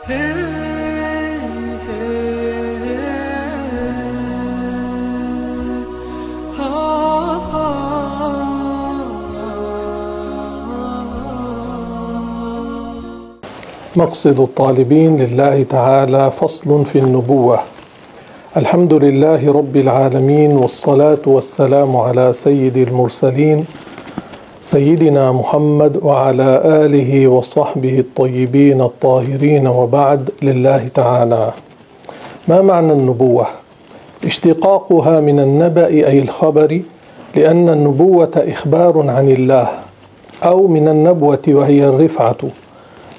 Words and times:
مقصد 0.00 0.12
الطالبين 14.40 15.16
لله 15.16 15.62
تعالى 15.62 16.32
فصل 16.40 16.84
في 16.84 16.98
النبوة. 16.98 17.60
الحمد 18.56 18.92
لله 18.92 19.52
رب 19.52 19.76
العالمين 19.76 20.50
والصلاة 20.50 21.18
والسلام 21.26 21.96
على 21.96 22.32
سيد 22.32 22.76
المرسلين 22.76 23.64
سيدنا 24.62 25.32
محمد 25.32 25.96
وعلى 26.02 26.60
آله 26.64 27.28
وصحبه 27.28 27.98
الطيبين 27.98 28.80
الطاهرين 28.80 29.66
وبعد 29.66 30.30
لله 30.42 30.88
تعالى 30.94 31.52
ما 32.48 32.62
معنى 32.62 32.92
النبوة؟ 32.92 33.46
اشتقاقها 34.24 35.20
من 35.20 35.40
النبأ 35.40 35.86
أي 35.86 36.18
الخبر 36.18 36.80
لأن 37.36 37.68
النبوة 37.68 38.30
إخبار 38.36 39.08
عن 39.10 39.30
الله 39.30 39.68
أو 40.44 40.66
من 40.66 40.88
النبوة 40.88 41.42
وهي 41.48 41.84
الرفعة 41.88 42.36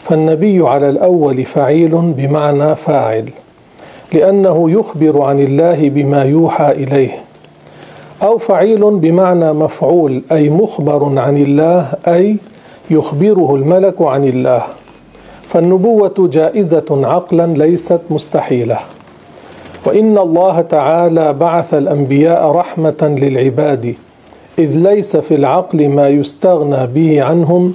فالنبي 0.03 0.67
على 0.67 0.89
الأول 0.89 1.45
فعيل 1.45 1.89
بمعنى 1.91 2.75
فاعل 2.75 3.29
لأنه 4.13 4.71
يخبر 4.71 5.21
عن 5.21 5.39
الله 5.39 5.89
بما 5.89 6.23
يوحى 6.23 6.71
إليه 6.71 7.11
أو 8.23 8.37
فعيل 8.37 8.89
بمعنى 8.95 9.53
مفعول 9.53 10.21
أي 10.31 10.49
مخبر 10.49 11.19
عن 11.19 11.37
الله 11.37 11.87
أي 12.07 12.37
يخبره 12.91 13.55
الملك 13.55 14.01
عن 14.01 14.23
الله. 14.23 14.63
فالنبوة 15.47 16.13
جائزة 16.17 16.85
عقلا 16.91 17.47
ليست 17.47 17.99
مستحيلة. 18.09 18.77
وإن 19.85 20.17
الله 20.17 20.61
تعالى 20.61 21.33
بعث 21.33 21.73
الأنبياء 21.73 22.51
رحمة 22.51 23.17
للعباد 23.21 23.95
إذ 24.59 24.77
ليس 24.77 25.17
في 25.17 25.35
العقل 25.35 25.87
ما 25.87 26.09
يستغنى 26.09 26.87
به 26.87 27.23
عنهم 27.23 27.73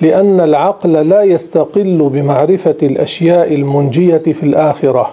لأن 0.00 0.40
العقل 0.40 0.92
لا 0.92 1.22
يستقل 1.22 2.08
بمعرفة 2.12 2.76
الأشياء 2.82 3.54
المنجية 3.54 4.16
في 4.18 4.42
الآخرة. 4.42 5.10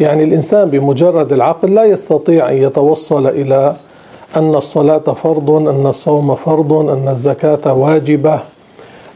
يعني 0.00 0.24
الإنسان 0.24 0.70
بمجرد 0.70 1.32
العقل 1.32 1.74
لا 1.74 1.84
يستطيع 1.84 2.50
أن 2.50 2.62
يتوصل 2.62 3.26
إلى 3.26 3.76
أن 4.36 4.54
الصلاة 4.54 4.98
فرض 4.98 5.50
أن 5.50 5.86
الصوم 5.86 6.34
فرض 6.34 6.72
أن 6.72 7.08
الزكاة 7.08 7.74
واجبة. 7.74 8.40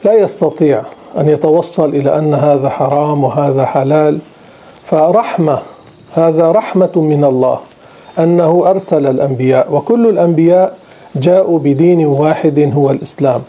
لا 0.05 0.15
يستطيع 0.15 0.83
أن 1.19 1.29
يتوصل 1.29 1.89
إلى 1.89 2.19
أن 2.19 2.35
هذا 2.35 2.69
حرام 2.69 3.25
وهذا 3.25 3.65
حلال. 3.65 4.19
فرحمة 4.85 5.59
هذا 6.15 6.53
رحمة 6.53 6.93
من 6.97 7.25
الله 7.25 7.59
أنه 8.19 8.65
أرسل 8.67 9.07
الأنبياء 9.07 9.75
وكل 9.75 10.09
الأنبياء 10.09 10.77
جاءوا 11.17 11.59
بدين 11.59 12.07
واحد 12.07 12.71
هو 12.75 12.91
الإسلام. 12.91 13.41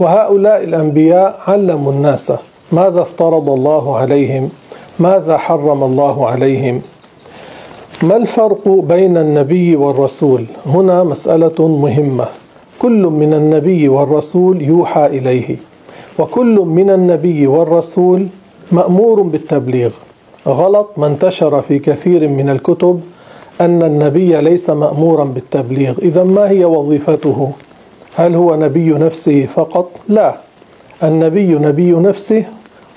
وهؤلاء 0.00 0.64
الأنبياء 0.64 1.40
علموا 1.46 1.92
الناس 1.92 2.32
ماذا 2.72 3.02
افترض 3.02 3.50
الله 3.50 3.96
عليهم 3.96 4.48
ماذا 4.98 5.36
حرم 5.36 5.82
الله 5.84 6.26
عليهم. 6.26 6.82
ما 8.02 8.16
الفرق 8.16 8.68
بين 8.68 9.16
النبي 9.16 9.76
والرسول؟ 9.76 10.44
هنا 10.66 11.04
مسألة 11.04 11.68
مهمة. 11.68 12.26
كل 12.78 13.02
من 13.02 13.34
النبي 13.34 13.88
والرسول 13.88 14.62
يوحى 14.62 15.06
إليه 15.06 15.56
وكل 16.18 16.54
من 16.60 16.90
النبي 16.90 17.46
والرسول 17.46 18.26
مأمور 18.72 19.22
بالتبليغ. 19.22 19.90
غلط 20.46 20.88
ما 20.96 21.06
انتشر 21.06 21.62
في 21.62 21.78
كثير 21.78 22.28
من 22.28 22.50
الكتب 22.50 23.00
أن 23.60 23.82
النبي 23.82 24.40
ليس 24.40 24.70
مأمورا 24.70 25.24
بالتبليغ. 25.24 25.94
إذا 26.02 26.24
ما 26.24 26.50
هي 26.50 26.64
وظيفته؟ 26.64 27.52
هل 28.16 28.34
هو 28.34 28.56
نبي 28.56 28.92
نفسه 28.92 29.46
فقط؟ 29.46 29.90
لا. 30.08 30.36
النبي 31.02 31.54
نبي 31.54 31.92
نفسه 31.92 32.44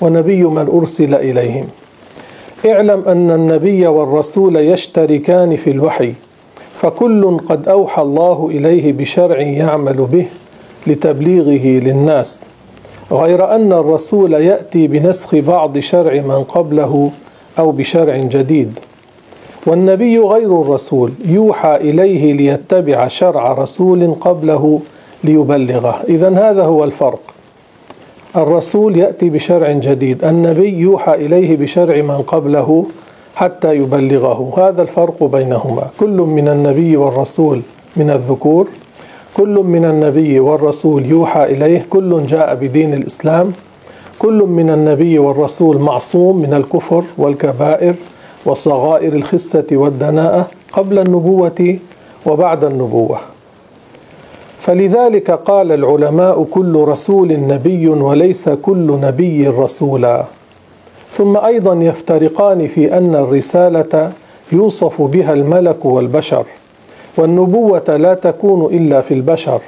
ونبي 0.01 0.43
من 0.43 0.67
أرسل 0.67 1.15
إليهم. 1.15 1.65
اعلم 2.65 3.03
أن 3.07 3.31
النبي 3.31 3.87
والرسول 3.87 4.55
يشتركان 4.55 5.55
في 5.55 5.71
الوحي 5.71 6.13
فكل 6.81 7.37
قد 7.37 7.67
أوحى 7.67 8.01
الله 8.01 8.49
إليه 8.51 8.93
بشرع 8.93 9.41
يعمل 9.41 9.93
به 9.93 10.25
لتبليغه 10.87 11.83
للناس 11.83 12.45
غير 13.11 13.55
أن 13.55 13.73
الرسول 13.73 14.33
يأتي 14.33 14.87
بنسخ 14.87 15.35
بعض 15.35 15.77
شرع 15.77 16.13
من 16.13 16.43
قبله 16.43 17.11
أو 17.59 17.71
بشرع 17.71 18.17
جديد 18.17 18.79
والنبي 19.67 20.19
غير 20.19 20.61
الرسول 20.61 21.11
يوحى 21.25 21.75
إليه 21.75 22.33
ليتبع 22.33 23.07
شرع 23.07 23.53
رسول 23.53 24.15
قبله 24.21 24.81
ليبلغه. 25.23 26.01
إذا 26.09 26.29
هذا 26.29 26.63
هو 26.63 26.83
الفرق. 26.83 27.19
الرسول 28.35 28.97
يأتي 28.97 29.29
بشرع 29.29 29.71
جديد. 29.71 30.23
النبي 30.23 30.77
يوحى 30.77 31.13
إليه 31.13 31.57
بشرع 31.57 32.01
من 32.01 32.21
قبله 32.21 32.85
حتى 33.35 33.75
يبلغه. 33.75 34.53
هذا 34.57 34.81
الفرق 34.81 35.23
بينهما. 35.23 35.87
كل 35.99 36.17
من 36.17 36.47
النبي 36.47 36.97
والرسول 36.97 37.61
من 37.95 38.09
الذكور 38.09 38.67
كل 39.37 39.63
من 39.65 39.85
النبي 39.85 40.39
والرسول 40.39 41.05
يوحى 41.05 41.43
إليه 41.43 41.85
كل 41.89 42.25
جاء 42.25 42.55
بدين 42.55 42.93
الإسلام. 42.93 43.53
كل 44.19 44.43
من 44.43 44.69
النبي 44.69 45.19
والرسول 45.19 45.77
معصوم 45.77 46.37
من 46.41 46.53
الكفر 46.53 47.03
والكبائر 47.17 47.95
وصغائر 48.45 49.13
الخسة 49.13 49.67
والدناءة 49.71 50.47
قبل 50.71 50.99
النبوة 50.99 51.77
وبعد 52.25 52.63
النبوة. 52.63 53.19
فلذلك 54.59 55.31
قال 55.31 55.71
العلماء 55.71 56.43
كل 56.43 56.75
رسول 56.75 57.39
نبي 57.39 57.87
وليس 57.87 58.49
كل 58.49 58.99
نبي 59.01 59.47
رسولا. 59.47 60.25
ثم 61.11 61.37
أيضا 61.37 61.73
يفترقان 61.73 62.67
في 62.67 62.97
أن 62.97 63.15
الرسالة 63.15 64.11
يوصف 64.51 65.01
بها 65.01 65.33
الملك 65.33 65.85
والبشر 65.85 66.45
والنبوة 67.17 67.97
لا 67.97 68.13
تكون 68.13 68.73
إلا 68.75 69.01
في 69.01 69.13
البشر 69.13 69.61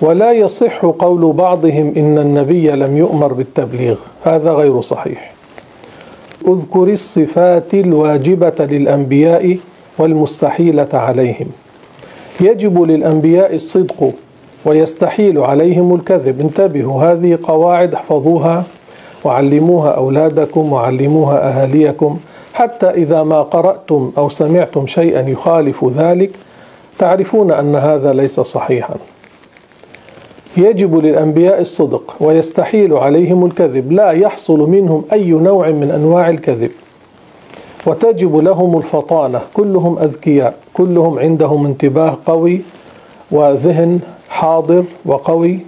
ولا 0.00 0.32
يصح 0.32 0.84
قول 0.84 1.32
بعضهم 1.32 1.92
إن 1.96 2.18
النبي 2.18 2.70
لم 2.70 2.96
يؤمر 2.96 3.32
بالتبليغ. 3.32 3.96
هذا 4.24 4.52
غير 4.52 4.80
صحيح. 4.80 5.32
اذكر 6.48 6.82
الصفات 6.82 7.74
الواجبة 7.74 8.54
للأنبياء 8.60 9.58
والمستحيلة 9.98 10.88
عليهم. 10.92 11.46
يجب 12.40 12.82
للأنبياء 12.82 13.54
الصدق 13.54 14.12
ويستحيل 14.64 15.38
عليهم 15.38 15.94
الكذب. 15.94 16.40
انتبهوا 16.40 17.02
هذه 17.02 17.38
قواعد 17.42 17.94
احفظوها 17.94 18.64
وعلموها 19.24 19.90
أولادكم 19.90 20.72
وعلموها 20.72 21.48
أهاليكم. 21.48 22.18
حتى 22.54 22.86
إذا 22.86 23.22
ما 23.22 23.42
قرأتم 23.42 24.12
أو 24.18 24.28
سمعتم 24.28 24.86
شيئا 24.86 25.28
يخالف 25.28 25.84
ذلك 25.84 26.30
تعرفون 26.98 27.50
أن 27.50 27.76
هذا 27.76 28.12
ليس 28.12 28.40
صحيحا. 28.40 28.94
يجب 30.56 30.96
للأنبياء 30.96 31.60
الصدق 31.60 32.14
ويستحيل 32.20 32.92
عليهم 32.92 33.44
الكذب. 33.44 33.92
لا 33.92 34.10
يحصل 34.10 34.58
منهم 34.58 35.04
أي 35.12 35.30
نوع 35.30 35.70
من 35.70 35.90
أنواع 35.90 36.30
الكذب. 36.30 36.70
وتجب 37.86 38.36
لهم 38.36 38.78
الفطانة. 38.78 39.40
كلهم 39.54 39.98
أذكياء. 39.98 40.54
كلهم 40.74 41.18
عندهم 41.18 41.66
انتباه 41.66 42.18
قوي 42.26 42.60
وذهن 43.30 44.00
حاضر 44.28 44.84
وقوي. 45.04 45.58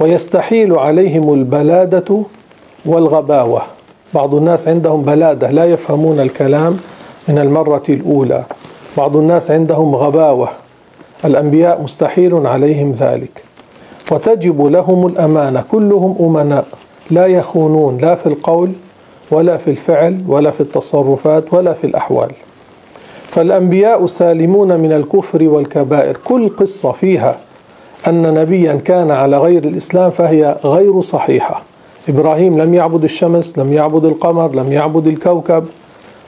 ويستحيل 0.00 0.72
عليهم 0.72 1.34
البلادة 1.34 2.22
والغباوة. 2.86 3.62
بعض 4.14 4.34
الناس 4.34 4.68
عندهم 4.68 5.02
بلادة 5.02 5.50
لا 5.50 5.64
يفهمون 5.64 6.20
الكلام 6.20 6.76
من 7.28 7.38
المرة 7.38 7.82
الأولى. 7.88 8.44
بعض 8.96 9.16
الناس 9.16 9.50
عندهم 9.50 9.96
غباوة. 9.96 10.48
الأنبياء 11.24 11.82
مستحيل 11.82 12.46
عليهم 12.46 12.92
ذلك. 12.92 13.42
وتجب 14.12 14.66
لهم 14.66 15.06
الأمانة. 15.06 15.64
كلهم 15.72 16.16
أمناء. 16.20 16.66
لا 17.10 17.26
يخونون. 17.26 17.98
لا 17.98 18.14
في 18.14 18.26
القول 18.26 18.72
ولا 19.30 19.56
في 19.56 19.70
الفعل 19.70 20.18
ولا 20.28 20.50
في 20.50 20.60
التصرفات 20.60 21.52
ولا 21.52 21.72
في 21.72 21.86
الأحوال. 21.86 22.30
فالأنبياء 23.28 24.06
سالمون 24.06 24.80
من 24.80 24.92
الكفر 24.92 25.42
والكبائر. 25.42 26.16
كل 26.24 26.48
قصة 26.48 26.92
فيها 26.92 27.36
أن 28.08 28.34
نبيا 28.34 28.74
كان 28.74 29.10
على 29.10 29.38
غير 29.38 29.64
الإسلام 29.64 30.10
فهي 30.10 30.56
غير 30.64 31.00
صحيحة. 31.00 31.62
إبراهيم 32.08 32.58
لم 32.58 32.74
يعبد 32.74 33.04
الشمس 33.04 33.58
لم 33.58 33.72
يعبد 33.72 34.04
القمر 34.04 34.54
لم 34.54 34.72
يعبد 34.72 35.06
الكوكب. 35.06 35.66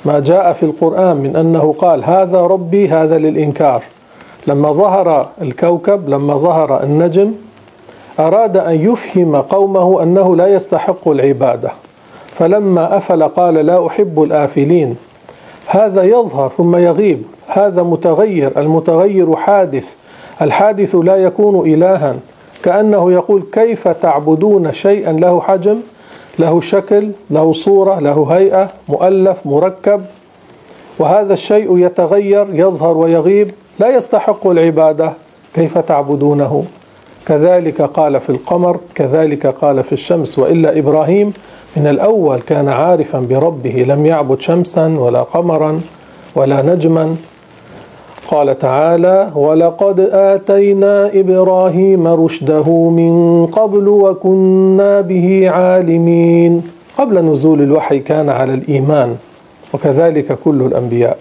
ما 0.04 0.20
جاء 0.20 0.52
في 0.52 0.62
القرآن 0.62 1.16
من 1.16 1.36
أنه 1.36 1.74
قال 1.78 2.04
هذا 2.04 2.40
ربي 2.40 2.88
هذا 2.88 3.18
للإنكار. 3.18 3.82
لما 4.46 4.72
ظهر 4.72 5.28
الكوكب 5.42 6.08
لما 6.08 6.36
ظهر 6.36 6.82
النجم 6.82 7.32
أراد 8.18 8.56
أن 8.56 8.92
يفهم 8.92 9.36
قومه 9.36 10.02
أنه 10.02 10.36
لا 10.36 10.46
يستحق 10.46 11.08
العبادة. 11.08 11.70
فلما 12.42 12.96
أفل 12.96 13.22
قال 13.22 13.54
لا 13.54 13.86
أحب 13.86 14.22
الآفلين. 14.22 14.96
هذا 15.66 16.02
يظهر 16.02 16.48
ثم 16.48 16.76
يغيب. 16.76 17.22
هذا 17.46 17.82
متغير. 17.82 18.52
المتغير 18.56 19.36
حادث. 19.36 19.84
الحادث 20.42 20.94
لا 20.94 21.16
يكون 21.16 21.72
إلها. 21.72 22.14
كأنه 22.64 23.12
يقول 23.12 23.42
كيف 23.52 23.88
تعبدون 23.88 24.72
شيئا 24.72 25.12
له 25.12 25.40
حجم؟ 25.40 25.80
له 26.38 26.60
شكل 26.60 27.10
له 27.30 27.52
صورة 27.52 28.00
له 28.00 28.26
هيئة 28.30 28.70
مؤلف 28.88 29.46
مركب. 29.46 30.04
وهذا 30.98 31.34
الشيء 31.34 31.78
يتغير 31.78 32.46
يظهر 32.52 32.96
ويغيب. 32.96 33.50
لا 33.78 33.96
يستحق 33.96 34.46
العبادة. 34.46 35.12
كيف 35.54 35.78
تعبدونه؟ 35.78 36.64
كذلك 37.26 37.82
قال 37.82 38.20
في 38.20 38.30
القمر 38.30 38.80
كذلك 38.94 39.46
قال 39.46 39.84
في 39.84 39.92
الشمس 39.92 40.38
وإلا 40.38 40.78
إبراهيم 40.78 41.32
من 41.76 41.86
الأول 41.86 42.40
كان 42.40 42.68
عارفا 42.68 43.20
بربه 43.20 43.84
لم 43.88 44.06
يعبد 44.06 44.40
شمسا 44.40 44.86
ولا 44.98 45.22
قمرا 45.22 45.80
ولا 46.34 46.62
نجما. 46.62 47.16
قال 48.28 48.58
تعالى 48.58 49.30
ولقد 49.34 50.00
آتينا 50.12 51.10
إبراهيم 51.14 52.06
رشده 52.06 52.68
من 52.90 53.46
قبل 53.46 53.88
وكنا 53.88 55.00
به 55.00 55.50
عالمين. 55.50 56.62
قبل 56.98 57.24
نزول 57.24 57.62
الوحي 57.62 57.98
كان 57.98 58.28
على 58.28 58.54
الإيمان 58.54 59.16
وكذلك 59.74 60.38
كل 60.44 60.62
الأنبياء. 60.62 61.18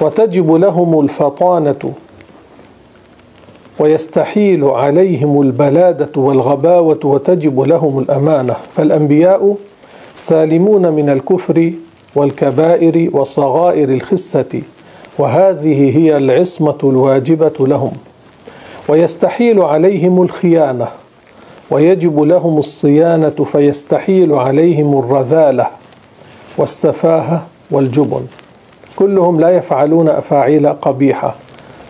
وتجب 0.00 0.54
لهم 0.54 1.00
الفطانة 1.00 1.82
ويستحيل 3.78 4.64
عليهم 4.64 5.40
البلادة 5.42 6.20
والغباوة 6.20 7.00
وتجب 7.04 7.60
لهم 7.60 7.98
الأمانة. 7.98 8.56
فالأنبياء 8.76 9.56
سالمون 10.16 10.92
من 10.92 11.10
الكفر 11.10 11.72
والكبائر 12.14 13.10
وصغائر 13.16 13.88
الخسة 13.88 14.62
وهذه 15.18 15.98
هي 15.98 16.16
العصمة 16.16 16.78
الواجبة 16.84 17.52
لهم. 17.60 17.92
ويستحيل 18.88 19.60
عليهم 19.60 20.22
الخيانة 20.22 20.88
ويجب 21.70 22.20
لهم 22.20 22.58
الصيانة 22.58 23.46
فيستحيل 23.52 24.32
عليهم 24.32 24.98
الرذالة 24.98 25.66
والسفاهة 26.58 27.46
والجبن. 27.70 28.26
كلهم 28.96 29.40
لا 29.40 29.50
يفعلون 29.50 30.08
أفاعيل 30.08 30.68
قبيحة. 30.68 31.34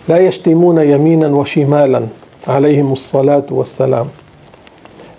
لا 0.08 0.18
يشتمون 0.18 0.78
يمينا 0.78 1.28
وشمالا 1.28 2.02
عليهم 2.48 2.92
الصلاة 2.92 3.44
والسلام. 3.50 4.06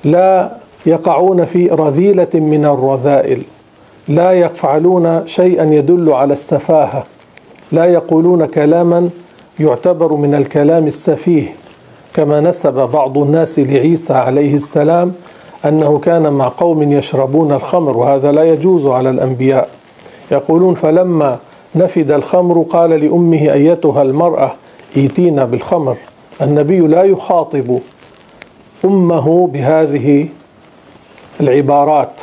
لا 0.03 0.51
يقعون 0.85 1.45
في 1.45 1.67
رذيلة 1.67 2.27
من 2.33 2.65
الرذائل. 2.65 3.41
لا 4.07 4.31
يفعلون 4.31 5.27
شيئا 5.27 5.63
يدل 5.73 6.11
على 6.11 6.33
السفاهة. 6.33 7.03
لا 7.71 7.85
يقولون 7.85 8.45
كلاما 8.45 9.09
يعتبر 9.59 10.13
من 10.13 10.35
الكلام 10.35 10.87
السفيه. 10.87 11.55
كما 12.13 12.41
نسب 12.41 12.73
بعض 12.73 13.17
الناس 13.17 13.59
لعيسى 13.59 14.13
عليه 14.13 14.55
السلام 14.55 15.13
أنه 15.65 15.99
كان 15.99 16.33
مع 16.33 16.47
قوم 16.57 16.91
يشربون 16.91 17.51
الخمر 17.51 17.97
وهذا 17.97 18.31
لا 18.31 18.43
يجوز 18.43 18.87
على 18.87 19.09
الأنبياء. 19.09 19.69
يقولون 20.31 20.73
فلما 20.73 21.37
نفد 21.75 22.11
الخمر 22.11 22.65
قال 22.69 22.89
لأمه 22.89 23.53
أيتها 23.53 24.01
المرأة؟ 24.01 24.51
ايتينا 24.97 25.45
بالخمر. 25.45 25.97
النبي 26.41 26.79
لا 26.79 27.03
يخاطب 27.03 27.79
أمه 28.85 29.47
بهذه 29.47 30.27
العبارات. 31.41 32.13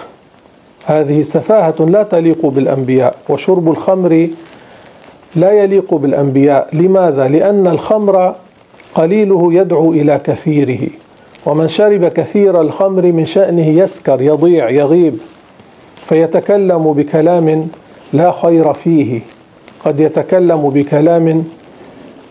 هذه 0.86 1.22
سفاهة 1.22 1.74
لا 1.80 2.02
تليق 2.02 2.46
بالأنبياء 2.46 3.16
وشرب 3.28 3.70
الخمر 3.70 4.28
لا 5.36 5.52
يليق 5.52 5.94
بالأنبياء. 5.94 6.68
لماذا؟ 6.72 7.28
لأن 7.28 7.66
الخمر 7.66 8.34
قليله 8.94 9.54
يدعو 9.54 9.92
إلى 9.92 10.20
كثيره. 10.24 10.88
ومن 11.46 11.68
شرب 11.68 12.04
كثير 12.04 12.60
الخمر 12.60 13.02
من 13.12 13.24
شأنه 13.24 13.68
يسكر 13.68 14.20
يضيع 14.20 14.70
يغيب 14.70 15.18
فيتكلم 15.96 16.92
بكلام 16.92 17.68
لا 18.12 18.32
خير 18.32 18.72
فيه. 18.72 19.20
قد 19.84 20.00
يتكلم 20.00 20.70
بكلام 20.70 21.44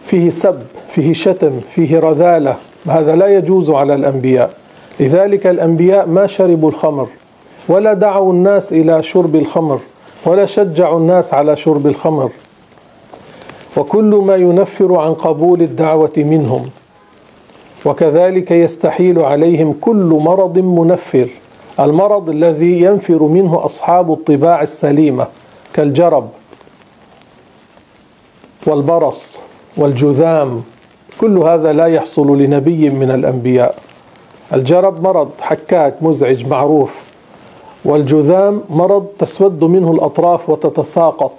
فيه 0.05 0.29
سب 0.29 0.61
فيه 0.89 1.13
شتم 1.13 1.59
فيه 1.59 1.99
رذالة. 1.99 2.55
هذا 2.87 3.15
لا 3.15 3.27
يجوز 3.27 3.69
على 3.69 3.95
الأنبياء. 3.95 4.53
لذلك 4.99 5.47
الأنبياء 5.47 6.07
ما 6.07 6.27
شربوا 6.27 6.69
الخمر 6.69 7.07
ولا 7.67 7.93
دعوا 7.93 8.33
الناس 8.33 8.73
إلى 8.73 9.03
شرب 9.03 9.35
الخمر 9.35 9.79
ولا 10.25 10.45
شجعوا 10.45 10.99
الناس 10.99 11.33
على 11.33 11.55
شرب 11.55 11.87
الخمر. 11.87 12.31
وكل 13.77 14.21
ما 14.25 14.35
ينفر 14.35 14.95
عن 14.95 15.13
قبول 15.13 15.61
الدعوة 15.61 16.13
منهم. 16.17 16.65
وكذلك 17.85 18.51
يستحيل 18.51 19.19
عليهم 19.19 19.75
كل 19.81 20.19
مرض 20.21 20.59
منفر. 20.59 21.29
المرض 21.79 22.29
الذي 22.29 22.81
ينفر 22.81 23.23
منه 23.23 23.65
أصحاب 23.65 24.11
الطباع 24.13 24.61
السليمة 24.61 25.27
كالجرب 25.73 26.29
والبرص. 28.67 29.39
والجذام 29.77 30.63
كل 31.21 31.37
هذا 31.37 31.73
لا 31.73 31.85
يحصل 31.85 32.41
لنبي 32.41 32.89
من 32.89 33.11
الأنبياء. 33.11 33.75
الجرب 34.53 35.03
مرض 35.03 35.29
حكاك 35.41 36.03
مزعج 36.03 36.45
معروف. 36.47 36.95
والجذام 37.85 38.61
مرض 38.69 39.05
تسود 39.19 39.63
منه 39.63 39.91
الأطراف 39.91 40.49
وتتساقط. 40.49 41.33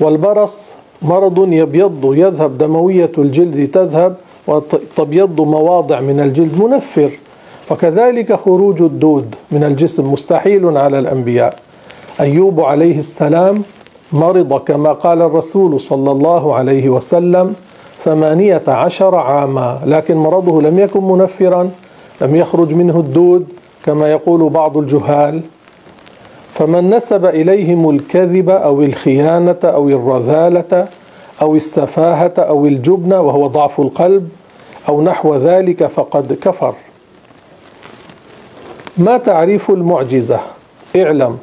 والبرص 0.00 0.72
مرض 1.02 1.52
يبيض 1.52 2.14
يذهب 2.14 2.58
دموية 2.58 3.12
الجلد 3.18 3.70
تذهب 3.70 4.16
وتبيض 4.46 5.40
مواضع 5.40 6.00
من 6.00 6.20
الجلد 6.20 6.60
منفر. 6.62 7.10
وكذلك 7.70 8.32
خروج 8.32 8.82
الدود 8.82 9.34
من 9.50 9.64
الجسم 9.64 10.12
مستحيل 10.12 10.76
على 10.76 10.98
الأنبياء. 10.98 11.58
أيوب 12.20 12.60
عليه 12.60 12.98
السلام 12.98 13.62
مرض 14.12 14.58
كما 14.58 14.92
قال 14.92 15.22
الرسول 15.22 15.80
صلى 15.80 16.10
الله 16.10 16.54
عليه 16.54 16.88
وسلم 16.88 17.54
ثمانية 17.98 18.62
عشر 18.68 19.14
عاما 19.14 19.80
لكن 19.84 20.16
مرضه 20.16 20.62
لم 20.62 20.78
يكن 20.78 21.04
منفرا 21.04 21.70
لم 22.20 22.36
يخرج 22.36 22.74
منه 22.74 23.00
الدود 23.00 23.46
كما 23.84 24.10
يقول 24.12 24.50
بعض 24.50 24.76
الجهال. 24.76 25.40
فمن 26.54 26.90
نسب 26.90 27.24
إليهم 27.24 27.90
الكذب 27.90 28.50
أو 28.50 28.82
الخيانة 28.82 29.58
أو 29.64 29.88
الرذالة 29.88 30.88
أو 31.42 31.54
السفاهة 31.54 32.32
أو 32.38 32.66
الجبن 32.66 33.12
وهو 33.12 33.46
ضعف 33.46 33.80
القلب 33.80 34.28
أو 34.88 35.02
نحو 35.02 35.36
ذلك 35.36 35.86
فقد 35.86 36.32
كفر. 36.32 36.74
ما 38.98 39.16
تعريف 39.16 39.70
المعجزة؟ 39.70 40.40
اعلم. 40.96 41.38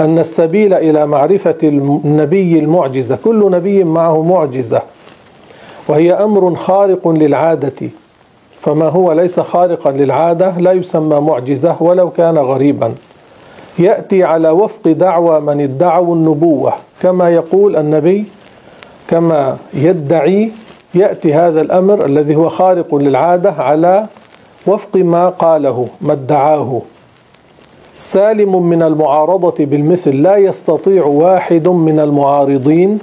أن 0.00 0.18
السبيل 0.18 0.74
إلى 0.74 1.06
معرفة 1.06 1.56
النبي 1.62 2.58
المعجزة 2.58 3.18
كل 3.24 3.50
نبي 3.50 3.84
معه 3.84 4.22
معجزة 4.22 4.82
وهي 5.88 6.12
أمر 6.12 6.54
خارق 6.54 7.08
للعادة. 7.08 7.88
فما 8.60 8.88
هو 8.88 9.12
ليس 9.12 9.40
خارقا 9.40 9.90
للعادة 9.90 10.58
لا 10.58 10.72
يسمى 10.72 11.20
معجزة 11.20 11.76
ولو 11.80 12.10
كان 12.10 12.38
غريبا. 12.38 12.94
يأتي 13.78 14.24
على 14.24 14.50
وفق 14.50 14.88
دعوى 14.88 15.40
من 15.40 15.60
ادعوا 15.60 16.14
النبوة. 16.14 16.72
كما 17.02 17.30
يقول 17.30 17.76
النبي 17.76 18.24
كما 19.08 19.56
يدعي 19.74 20.50
يأتي 20.94 21.34
هذا 21.34 21.60
الأمر 21.60 22.04
الذي 22.04 22.36
هو 22.36 22.48
خارق 22.48 22.94
للعادة 22.94 23.52
على 23.52 24.06
وفق 24.66 24.96
ما 24.96 25.28
قاله 25.28 25.88
ما 26.00 26.12
ادعاه. 26.12 26.82
سالم 28.00 28.62
من 28.62 28.82
المعارضة 28.82 29.64
بالمثل 29.64 30.22
لا 30.22 30.36
يستطيع 30.36 31.04
واحد 31.04 31.68
من 31.68 32.00
المعارضين 32.00 32.98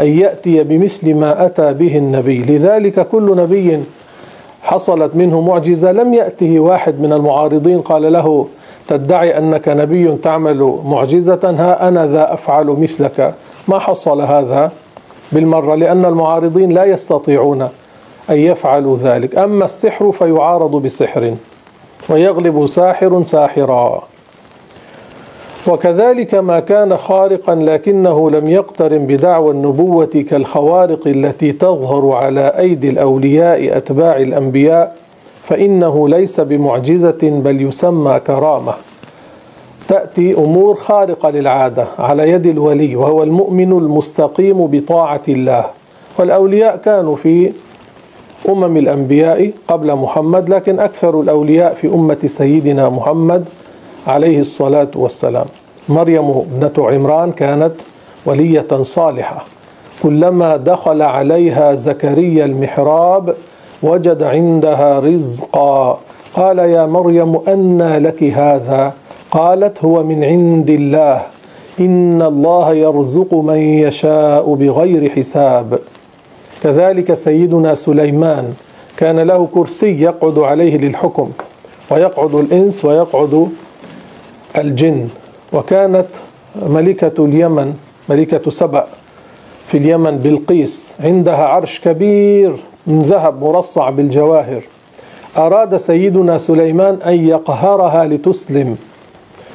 أن 0.00 0.06
يأتي 0.06 0.62
بمثل 0.62 1.14
ما 1.14 1.46
أتى 1.46 1.72
به 1.72 1.96
النبي. 1.96 2.42
لذلك 2.42 3.08
كل 3.08 3.36
نبي 3.36 3.80
حصلت 4.62 5.16
منه 5.16 5.40
معجزة 5.40 5.92
لم 5.92 6.14
يأته 6.14 6.60
واحد 6.60 7.00
من 7.00 7.12
المعارضين. 7.12 7.80
قال 7.80 8.12
له 8.12 8.46
تدعي 8.88 9.38
أنك 9.38 9.68
نبي 9.68 10.16
تعمل 10.16 10.78
معجزة؟ 10.84 11.40
ها 11.44 11.88
أنا 11.88 12.06
ذا 12.06 12.34
أفعل 12.34 12.66
مثلك. 12.66 13.34
ما 13.68 13.78
حصل 13.78 14.20
هذا 14.20 14.72
بالمرة؟ 15.32 15.74
لأن 15.74 16.04
المعارضين 16.04 16.70
لا 16.72 16.84
يستطيعون 16.84 17.68
أن 18.30 18.36
يفعلوا 18.36 18.96
ذلك. 18.96 19.38
أما 19.38 19.64
السحر 19.64 20.12
فيعارض 20.12 20.82
بسحر 20.82 21.34
ويغلب 22.08 22.66
ساحر 22.66 23.22
ساحرا. 23.24 24.09
وكذلك 25.68 26.34
ما 26.34 26.60
كان 26.60 26.96
خارقا 26.96 27.54
لكنه 27.54 28.30
لم 28.30 28.50
يقترن 28.50 29.06
بدعوى 29.06 29.50
النبوة 29.52 30.24
كالخوارق 30.30 31.06
التي 31.06 31.52
تظهر 31.52 32.12
على 32.12 32.52
أيدي 32.58 32.90
الأولياء 32.90 33.76
أتباع 33.76 34.16
الأنبياء 34.16 34.96
فإنه 35.44 36.08
ليس 36.08 36.40
بمعجزة 36.40 37.18
بل 37.22 37.62
يسمى 37.62 38.20
كرامة. 38.26 38.74
تأتي 39.88 40.34
أمور 40.34 40.74
خارقة 40.74 41.30
للعادة 41.30 41.86
على 41.98 42.30
يد 42.30 42.46
الولي 42.46 42.96
وهو 42.96 43.22
المؤمن 43.22 43.72
المستقيم 43.72 44.66
بطاعة 44.66 45.22
الله. 45.28 45.64
والأولياء 46.18 46.76
كانوا 46.76 47.16
في 47.16 47.52
أمم 48.48 48.76
الأنبياء 48.76 49.50
قبل 49.68 49.96
محمد 49.96 50.48
لكن 50.48 50.80
أكثر 50.80 51.20
الأولياء 51.20 51.74
في 51.74 51.94
أمة 51.94 52.18
سيدنا 52.26 52.88
محمد 52.88 53.44
عليه 54.06 54.40
الصلاة 54.40 54.90
والسلام. 54.94 55.46
مريم 55.88 56.30
ابنة 56.30 56.72
عمران 56.78 57.32
كانت 57.32 57.72
ولية 58.26 58.82
صالحة. 58.82 59.44
كلما 60.02 60.56
دخل 60.56 61.02
عليها 61.02 61.74
زكريا 61.74 62.44
المحراب 62.44 63.34
وجد 63.82 64.22
عندها 64.22 65.00
رزقا. 65.00 65.98
قال 66.34 66.58
يا 66.58 66.86
مريم 66.86 67.36
أنى 67.48 67.98
لك 67.98 68.22
هذا؟ 68.24 68.92
قالت 69.30 69.84
هو 69.84 70.02
من 70.02 70.24
عند 70.24 70.70
الله. 70.70 71.22
إن 71.80 72.22
الله 72.22 72.74
يرزق 72.74 73.34
من 73.34 73.56
يشاء 73.58 74.54
بغير 74.54 75.10
حساب. 75.10 75.78
كذلك 76.62 77.14
سيدنا 77.14 77.74
سليمان 77.74 78.54
كان 78.96 79.20
له 79.20 79.48
كرسي 79.54 80.02
يقعد 80.02 80.38
عليه 80.38 80.76
للحكم. 80.78 81.30
ويقعد 81.90 82.34
الإنس 82.34 82.84
ويقعد 82.84 83.48
الجن 84.56 85.08
وكانت 85.52 86.06
ملكة 86.66 87.24
اليمن 87.24 87.74
ملكة 88.08 88.50
سبأ 88.50 88.86
في 89.66 89.78
اليمن 89.78 90.18
بلقيس 90.18 90.92
عندها 91.00 91.44
عرش 91.46 91.80
كبير 91.80 92.56
من 92.86 93.02
ذهب 93.02 93.44
مرصع 93.44 93.90
بالجواهر. 93.90 94.62
أراد 95.36 95.76
سيدنا 95.76 96.38
سليمان 96.38 96.98
أن 97.06 97.28
يقهرها 97.28 98.06
لتسلم. 98.06 98.76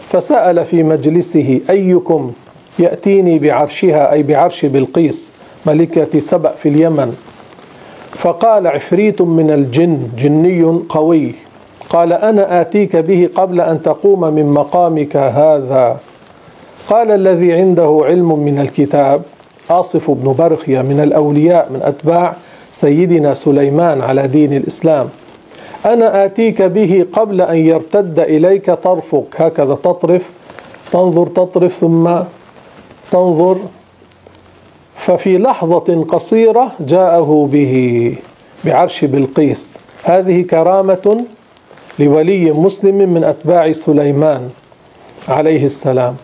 فسأل 0.09 0.65
في 0.65 0.83
مجلسه 0.83 1.61
أيكم 1.69 2.31
يأتيني 2.79 3.39
بعرشها 3.39 4.11
أي 4.11 4.23
بعرش 4.23 4.65
بلقيس 4.65 5.33
ملكة 5.65 6.19
سبأ 6.19 6.51
في 6.51 6.69
اليمن؟ 6.69 7.15
فقال 8.11 8.67
عفريت 8.67 9.21
من 9.21 9.51
الجن 9.51 10.07
جني 10.17 10.63
قوي. 10.89 11.31
قال 11.89 12.13
أنا 12.13 12.61
آتيك 12.61 12.95
به 12.95 13.29
قبل 13.35 13.61
أن 13.61 13.81
تقوم 13.81 14.33
من 14.33 14.53
مقامك 14.53 15.15
هذا. 15.15 15.99
قال 16.89 17.11
الذي 17.11 17.53
عنده 17.53 18.01
علم 18.05 18.39
من 18.39 18.59
الكتاب 18.59 19.21
آصف 19.69 20.11
بن 20.11 20.33
برخية 20.33 20.81
من 20.81 20.99
الأولياء 20.99 21.71
من 21.71 21.81
أتباع 21.83 22.35
سيدنا 22.71 23.33
سليمان 23.33 24.01
على 24.01 24.27
دين 24.27 24.53
الإسلام. 24.53 25.09
أنا 25.85 26.25
آتيك 26.25 26.61
به 26.61 27.05
قبل 27.13 27.41
أن 27.41 27.57
يرتد 27.57 28.19
إليك 28.19 28.71
طرفك. 28.71 29.41
هكذا 29.41 29.75
تطرف 29.75 30.21
تنظر 30.91 31.27
تطرف 31.27 31.77
ثم 31.79 32.09
تنظر. 33.11 33.57
ففي 34.95 35.37
لحظة 35.37 36.05
قصيرة 36.09 36.71
جاءه 36.79 37.49
به 37.51 38.15
بعرش 38.65 39.05
بلقيس. 39.05 39.79
هذه 40.03 40.41
كرامة 40.41 41.25
لولي 41.99 42.51
مسلم 42.51 42.95
من 43.13 43.23
أتباع 43.23 43.71
سليمان 43.71 44.49
عليه 45.27 45.65
السلام. 45.65 46.15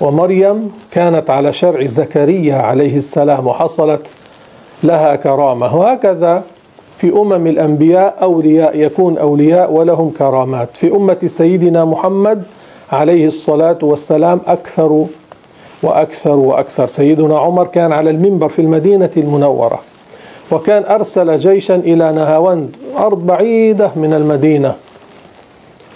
ومريم 0.00 0.72
كانت 0.92 1.30
على 1.30 1.52
شرع 1.52 1.86
زكريا 1.86 2.54
عليه 2.54 2.96
السلام 2.96 3.46
وحصلت 3.46 4.00
لها 4.82 5.16
كرامة. 5.16 5.76
وهكذا 5.76 6.42
في 6.98 7.12
أمم 7.12 7.46
الأنبياء 7.46 8.16
أولياء 8.22 8.76
يكون 8.76 9.18
أولياء 9.18 9.72
ولهم 9.72 10.10
كرامات. 10.18 10.68
في 10.74 10.92
أمة 10.92 11.18
سيدنا 11.26 11.84
محمد 11.84 12.42
عليه 12.92 13.26
الصلاة 13.26 13.78
والسلام 13.82 14.40
أكثر 14.46 15.04
وأكثر 15.82 16.36
وأكثر. 16.36 16.86
سيدنا 16.86 17.38
عمر 17.38 17.66
كان 17.66 17.92
على 17.92 18.10
المنبر 18.10 18.48
في 18.48 18.62
المدينة 18.62 19.10
المنورة 19.16 19.80
وكان 20.52 20.84
أرسل 20.84 21.38
جيشا 21.38 21.76
إلى 21.76 22.12
نهاوند 22.12 22.76
أرض 22.98 23.26
بعيدة 23.26 23.90
من 23.96 24.14
المدينة. 24.14 24.74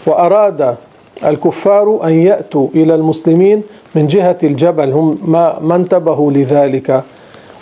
وأراد 0.07 0.77
الكفار 1.25 2.01
أن 2.05 2.13
يأتوا 2.13 2.69
إلى 2.75 2.95
المسلمين 2.95 3.63
من 3.95 4.07
جهة 4.07 4.39
الجبل. 4.43 4.93
هم 4.93 5.19
ما, 5.25 5.59
ما 5.61 5.77
انتبهوا 5.77 6.33
لذلك. 6.33 7.03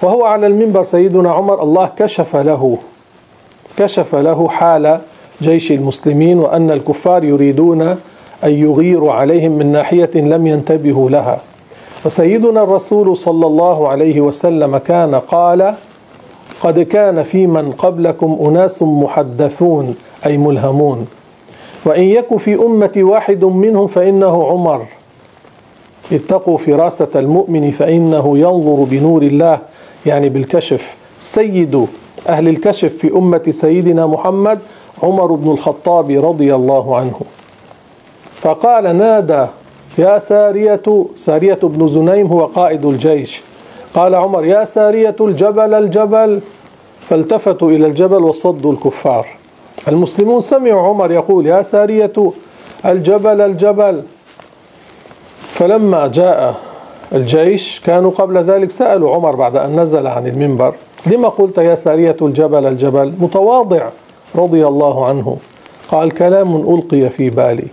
وهو 0.02 0.24
على 0.24 0.46
المنبر 0.46 0.82
سيدنا 0.82 1.32
عمر. 1.32 1.62
الله 1.62 1.90
كشف 1.98 2.36
له 2.36 2.78
كشف 3.76 4.14
له 4.14 4.48
حال 4.48 4.98
جيش 5.42 5.72
المسلمين 5.72 6.38
وأن 6.38 6.70
الكفار 6.70 7.24
يريدون 7.24 7.82
أن 8.44 8.50
يغيروا 8.50 9.12
عليهم 9.12 9.52
من 9.52 9.72
ناحية 9.72 10.10
لم 10.14 10.46
ينتبهوا 10.46 11.10
لها. 11.10 11.40
وسيدنا 12.04 12.62
الرسول 12.62 13.16
صلى 13.16 13.46
الله 13.46 13.88
عليه 13.88 14.20
وسلم 14.20 14.76
كان 14.76 15.14
قال 15.14 15.74
قد 16.60 16.80
كان 16.80 17.22
في 17.22 17.46
من 17.46 17.72
قبلكم 17.72 18.38
أناس 18.46 18.82
محدثون 18.82 19.94
أي 20.26 20.38
ملهمون. 20.38 21.06
وإن 21.84 22.02
يك 22.02 22.36
في 22.36 22.54
أمتي 22.54 23.02
واحد 23.02 23.44
منهم 23.44 23.86
فإنه 23.86 24.46
عمر. 24.46 24.82
اتقوا 26.12 26.58
فراسة 26.58 27.08
المؤمن 27.14 27.70
فإنه 27.70 28.38
ينظر 28.38 28.84
بنور 28.90 29.22
الله 29.22 29.58
يعني 30.06 30.28
بالكشف. 30.28 30.96
سيد 31.18 31.86
أهل 32.28 32.48
الكشف 32.48 32.96
في 32.96 33.12
أمة 33.12 33.42
سيدنا 33.50 34.06
محمد 34.06 34.58
عمر 35.02 35.32
بن 35.32 35.50
الخطاب 35.50 36.10
رضي 36.10 36.54
الله 36.54 36.96
عنه. 36.96 37.20
فقال 38.34 38.96
نادى 38.96 39.46
يا 39.98 40.18
سارية 40.18 41.06
سارية 41.16 41.58
بن 41.62 41.88
زنيم 41.88 42.26
هو 42.26 42.44
قائد 42.44 42.84
الجيش. 42.84 43.42
قال 43.94 44.14
عمر 44.14 44.44
يا 44.44 44.64
سارية 44.64 45.16
الجبل 45.20 45.74
الجبل. 45.74 46.40
فالتفتوا 47.08 47.70
إلى 47.70 47.86
الجبل 47.86 48.22
وصدوا 48.22 48.72
الكفار. 48.72 49.26
المسلمون 49.88 50.40
سمعوا 50.40 50.88
عمر 50.88 51.12
يقول 51.12 51.46
يا 51.46 51.62
سارية 51.62 52.12
الجبل 52.86 53.40
الجبل. 53.40 54.02
فلما 55.40 56.06
جاء 56.06 56.54
الجيش 57.12 57.80
كانوا 57.84 58.10
قبل 58.10 58.38
ذلك 58.38 58.70
سألوا 58.70 59.14
عمر 59.14 59.36
بعد 59.36 59.56
أن 59.56 59.80
نزل 59.80 60.06
عن 60.06 60.26
المنبر 60.26 60.74
لما 61.06 61.28
قلت 61.28 61.58
يا 61.58 61.74
سارية 61.74 62.16
الجبل 62.22 62.66
الجبل؟ 62.66 63.12
متواضع 63.20 63.86
رضي 64.34 64.66
الله 64.66 65.06
عنه. 65.06 65.36
قال 65.88 66.10
كلام 66.10 66.56
ألقي 66.56 67.08
في 67.08 67.30
بالي. 67.30 67.66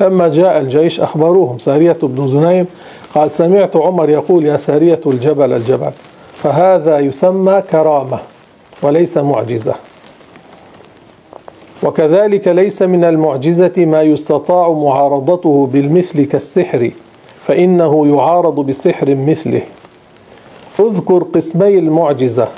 لما 0.00 0.28
جاء 0.28 0.60
الجيش 0.60 1.00
أخبروهم 1.00 1.58
سارية 1.58 1.96
بن 2.02 2.28
زنيم 2.28 2.66
قال 3.14 3.32
سمعت 3.32 3.76
عمر 3.76 4.10
يقول 4.10 4.46
يا 4.46 4.56
سارية 4.56 5.00
الجبل 5.06 5.52
الجبل. 5.52 5.90
فهذا 6.34 6.98
يسمى 6.98 7.62
كرامة 7.70 8.18
وليس 8.82 9.18
معجزة. 9.18 9.74
وكذلك 11.84 12.48
ليس 12.48 12.82
من 12.82 13.04
المعجزة 13.04 13.72
ما 13.76 14.02
يستطاع 14.02 14.72
معارضته 14.72 15.68
بالمثل 15.72 16.24
كالسحر 16.24 16.90
فإنه 17.46 18.06
يعارض 18.16 18.66
بسحر 18.66 19.14
مثله. 19.14 19.62
اذكر 20.80 21.22
قسمي 21.22 21.78
المعجزة. 21.78 22.48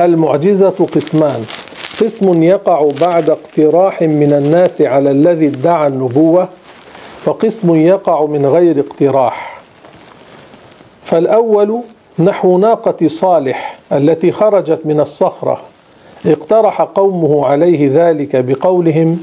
المعجزة 0.00 0.86
قسمان. 0.94 1.44
قسم 2.00 2.42
يقع 2.42 2.88
بعد 3.00 3.30
اقتراح 3.30 4.02
من 4.02 4.32
الناس 4.32 4.82
على 4.82 5.10
الذي 5.10 5.46
ادعى 5.46 5.86
النبوة 5.86 6.48
وقسم 7.26 7.74
يقع 7.74 8.24
من 8.24 8.46
غير 8.46 8.80
اقتراح. 8.80 9.60
فالأول 11.04 11.80
نحو 12.18 12.58
ناقة 12.58 13.08
صالح 13.08 13.78
التي 13.92 14.32
خرجت 14.32 14.80
من 14.84 15.00
الصخرة. 15.00 15.60
اقترح 16.26 16.82
قومه 16.82 17.46
عليه 17.46 17.90
ذلك 17.92 18.36
بقولهم 18.36 19.18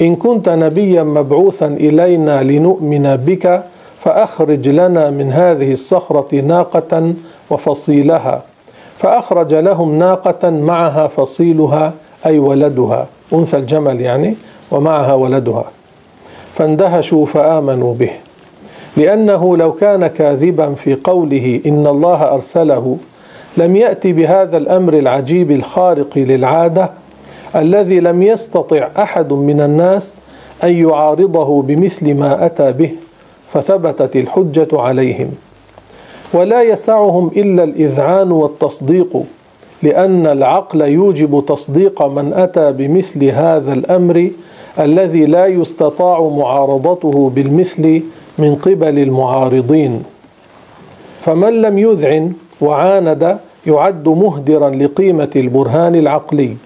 إن 0.00 0.16
كنت 0.16 0.48
نبيا 0.48 1.02
مبعوثا 1.02 1.66
إلينا 1.66 2.42
لنؤمن 2.42 3.16
بك 3.16 3.62
فأخرج 4.04 4.68
لنا 4.68 5.10
من 5.10 5.32
هذه 5.32 5.72
الصخرة 5.72 6.40
ناقة 6.40 7.14
وفصيلها 7.50 8.42
فأخرج 8.98 9.54
لهم 9.54 9.98
ناقة 9.98 10.50
معها 10.50 11.06
فصيلها 11.06 11.92
أي 12.26 12.38
ولدها 12.38 13.06
أنثى 13.32 13.56
الجمل 13.56 14.00
يعني 14.00 14.34
ومعها 14.70 15.14
ولدها. 15.14 15.64
فاندهشوا 16.54 17.26
فآمنوا 17.26 17.94
به 17.94 18.10
لأنه 18.96 19.56
لو 19.56 19.72
كان 19.72 20.06
كاذبا 20.06 20.74
في 20.74 20.94
قوله 20.94 21.60
إن 21.66 21.86
الله 21.86 22.34
أرسله 22.34 22.96
لم 23.56 23.76
يأتي 23.76 24.12
بهذا 24.12 24.56
الأمر 24.56 24.94
العجيب 24.94 25.50
الخارق 25.50 26.18
للعادة 26.18 26.90
الذي 27.56 28.00
لم 28.00 28.22
يستطع 28.22 28.88
أحد 28.98 29.32
من 29.32 29.60
الناس 29.60 30.18
أن 30.64 30.72
يعارضه 30.72 31.62
بمثل 31.62 32.14
ما 32.14 32.46
أتى 32.46 32.72
به 32.72 32.90
فثبتت 33.52 34.16
الحجة 34.16 34.68
عليهم. 34.72 35.30
ولا 36.34 36.62
يسعهم 36.62 37.30
إلا 37.36 37.64
الإذعان 37.64 38.32
والتصديق 38.32 39.22
لأن 39.82 40.26
العقل 40.26 40.80
يوجب 40.80 41.44
تصديق 41.48 42.02
من 42.02 42.32
أتى 42.32 42.72
بمثل 42.72 43.24
هذا 43.24 43.72
الأمر 43.72 44.30
الذي 44.80 45.26
لا 45.26 45.46
يستطاع 45.46 46.28
معارضته 46.28 47.32
بالمثل 47.34 48.02
من 48.38 48.54
قبل 48.54 48.98
المعارضين. 48.98 50.02
فمن 51.20 51.62
لم 51.62 51.78
يذعن 51.78 52.32
وعاند 52.62 53.38
يعد 53.66 54.08
مهدرا 54.08 54.70
لقيمة 54.70 55.30
البرهان 55.36 55.94
العقلي. 55.94 56.56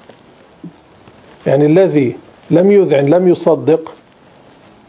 يعني 1.47 1.67
الذي 1.67 2.17
لم 2.51 2.71
يذعن 2.71 3.07
لم 3.07 3.29
يصدق 3.29 3.93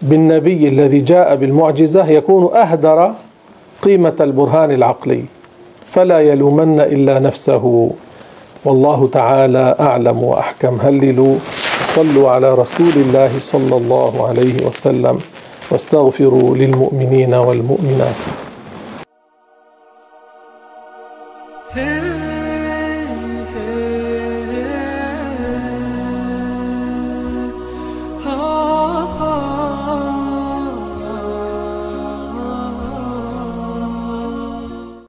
بالنبي 0.02 0.68
الذي 0.68 1.00
جاء 1.00 1.36
بالمعجزة 1.36 2.08
يكون 2.08 2.56
أهدر 2.56 3.12
قيمة 3.82 4.14
البرهان 4.22 4.72
العقلي. 4.72 5.24
فلا 5.90 6.20
يلومن 6.20 6.80
إلا 6.80 7.20
نفسه. 7.20 7.92
والله 8.66 9.10
تعالى 9.14 9.76
أعلم 9.80 10.24
وأحكم. 10.24 10.78
هللوا. 10.82 11.36
صلوا 11.96 12.30
على 12.30 12.54
رسول 12.54 12.96
الله 12.96 13.32
صلى 13.40 13.78
الله 13.78 14.28
عليه 14.28 14.68
وسلم 14.68 15.20
واستغفروا 15.72 16.56
للمؤمنين 16.56 17.34
والمؤمنات. 17.34 18.47